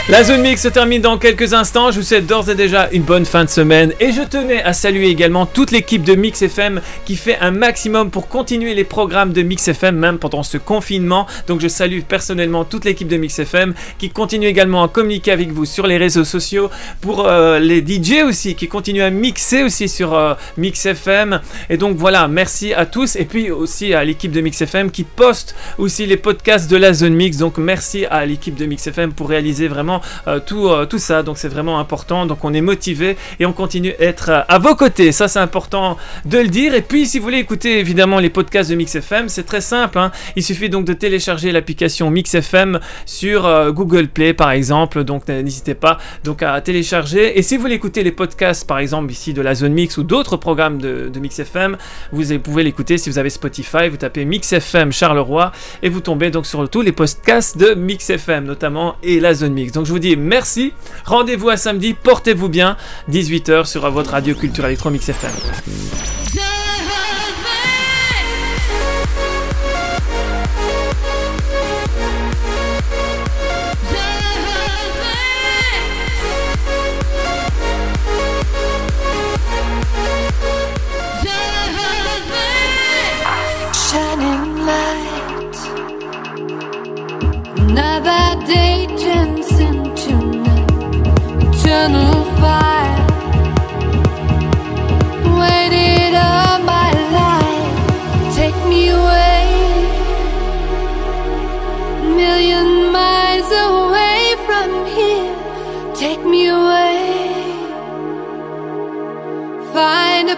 La 0.09 0.21
zone 0.21 0.41
mix 0.41 0.61
se 0.61 0.67
termine 0.67 1.01
dans 1.01 1.17
quelques 1.17 1.53
instants. 1.53 1.89
Je 1.89 2.01
vous 2.01 2.05
souhaite 2.05 2.27
d'ores 2.27 2.49
et 2.49 2.55
déjà 2.55 2.89
une 2.91 3.03
bonne 3.03 3.25
fin 3.25 3.45
de 3.45 3.49
semaine. 3.49 3.93
Et 4.01 4.11
je 4.11 4.21
tenais 4.21 4.61
à 4.61 4.73
saluer 4.73 5.07
également 5.07 5.45
toute 5.45 5.71
l'équipe 5.71 6.03
de 6.03 6.13
Mix 6.13 6.41
FM 6.41 6.81
qui 7.05 7.15
fait 7.15 7.37
un 7.39 7.51
maximum 7.51 8.11
pour 8.11 8.27
continuer 8.27 8.73
les 8.73 8.83
programmes 8.83 9.31
de 9.31 9.41
Mix 9.43 9.65
FM, 9.69 9.95
même 9.95 10.19
pendant 10.19 10.43
ce 10.43 10.57
confinement. 10.57 11.25
Donc 11.47 11.61
je 11.61 11.69
salue 11.69 12.01
personnellement 12.01 12.65
toute 12.65 12.83
l'équipe 12.83 13.07
de 13.07 13.15
Mix 13.15 13.39
FM 13.39 13.73
qui 13.97 14.09
continue 14.09 14.47
également 14.47 14.83
à 14.83 14.89
communiquer 14.89 15.31
avec 15.31 15.53
vous 15.53 15.63
sur 15.63 15.87
les 15.87 15.95
réseaux 15.95 16.25
sociaux. 16.25 16.69
Pour 16.99 17.25
euh, 17.25 17.59
les 17.59 17.79
DJ 17.79 18.23
aussi 18.27 18.55
qui 18.55 18.67
continuent 18.67 19.03
à 19.03 19.09
mixer 19.09 19.63
aussi 19.63 19.87
sur 19.87 20.13
euh, 20.15 20.33
Mix 20.57 20.85
FM. 20.85 21.39
Et 21.69 21.77
donc 21.77 21.95
voilà, 21.95 22.27
merci 22.27 22.73
à 22.73 22.85
tous. 22.85 23.15
Et 23.15 23.23
puis 23.23 23.51
aussi 23.51 23.93
à 23.93 24.03
l'équipe 24.03 24.33
de 24.33 24.41
Mix 24.41 24.61
FM 24.61 24.91
qui 24.91 25.05
poste 25.05 25.55
aussi 25.77 26.05
les 26.05 26.17
podcasts 26.17 26.69
de 26.69 26.75
la 26.75 26.91
zone 26.91 27.13
mix. 27.13 27.37
Donc 27.37 27.57
merci 27.57 28.05
à 28.05 28.25
l'équipe 28.25 28.55
de 28.55 28.65
Mix 28.65 28.85
FM 28.85 29.13
pour 29.13 29.29
réaliser 29.29 29.69
vraiment 29.69 29.92
euh, 30.27 30.39
tout, 30.39 30.67
euh, 30.67 30.85
tout 30.85 30.97
ça. 30.97 31.23
Donc 31.23 31.37
c'est 31.37 31.47
vraiment 31.47 31.79
important. 31.79 32.25
Donc 32.25 32.43
on 32.43 32.53
est 32.53 32.61
motivé 32.61 33.17
et 33.39 33.45
on 33.45 33.53
continue 33.53 33.93
à 33.99 34.03
être 34.03 34.29
euh, 34.29 34.41
à 34.47 34.59
vos 34.59 34.75
côtés. 34.75 35.11
Ça 35.11 35.27
c'est 35.27 35.39
important 35.39 35.97
de 36.25 36.37
le 36.37 36.47
dire. 36.47 36.73
Et 36.75 36.81
puis 36.81 37.05
si 37.05 37.19
vous 37.19 37.25
voulez 37.25 37.39
écouter 37.39 37.79
évidemment 37.79 38.19
les 38.19 38.29
podcasts 38.29 38.69
de 38.69 38.75
Mix 38.75 38.95
FM, 38.95 39.29
c'est 39.29 39.43
très 39.43 39.61
simple. 39.61 39.97
hein. 39.97 40.11
Il 40.35 40.43
suffit 40.43 40.69
donc 40.69 40.85
de 40.85 40.93
télécharger 40.93 41.51
l'application 41.51 42.09
Mix 42.09 42.33
FM 42.35 42.79
sur 43.05 43.71
Google 43.73 44.07
Play 44.07 44.33
par 44.33 44.51
exemple. 44.51 45.03
Donc 45.03 45.27
n'hésitez 45.27 45.75
pas 45.75 45.97
donc 46.23 46.43
à 46.43 46.59
télécharger. 46.61 47.37
Et 47.37 47.41
si 47.41 47.55
vous 47.55 47.61
voulez 47.63 47.75
écouter 47.75 48.03
les 48.03 48.11
podcasts 48.11 48.67
par 48.67 48.79
exemple 48.79 49.11
ici 49.11 49.33
de 49.33 49.41
la 49.41 49.55
zone 49.55 49.73
mix 49.73 49.97
ou 49.97 50.03
d'autres 50.03 50.37
programmes 50.37 50.79
de, 50.79 51.11
Mix 51.19 51.39
FM, 51.39 51.77
vous 52.11 52.39
pouvez 52.39 52.63
l'écouter 52.63 52.97
si 52.97 53.09
vous 53.09 53.17
avez 53.17 53.29
Spotify. 53.29 53.87
Vous 53.89 53.97
tapez 53.97 54.25
Mix 54.25 54.51
FM 54.51 54.91
Charleroi 54.91 55.51
et 55.81 55.89
vous 55.89 56.01
tombez 56.01 56.31
donc 56.31 56.45
sur 56.45 56.67
tous 56.69 56.81
les 56.81 56.91
podcasts 56.91 57.57
de 57.57 57.73
Mix 57.73 58.09
FM 58.09 58.45
notamment 58.45 58.95
et 59.03 59.19
la 59.19 59.33
zone 59.33 59.53
mix. 59.53 59.71
Je 59.85 59.91
vous 59.91 59.99
dis 59.99 60.15
merci. 60.15 60.73
Rendez-vous 61.05 61.49
à 61.49 61.57
samedi. 61.57 61.93
Portez-vous 61.93 62.49
bien. 62.49 62.77
18h 63.11 63.65
sur 63.65 63.89
votre 63.91 64.11
radio 64.11 64.35
culture 64.35 64.65
électro 64.65 64.89
Mix 64.89 65.09
FM. 65.09 65.31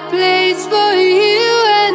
Place 0.10 0.66
for 0.68 0.94
you 0.94 1.52
and 1.82 1.95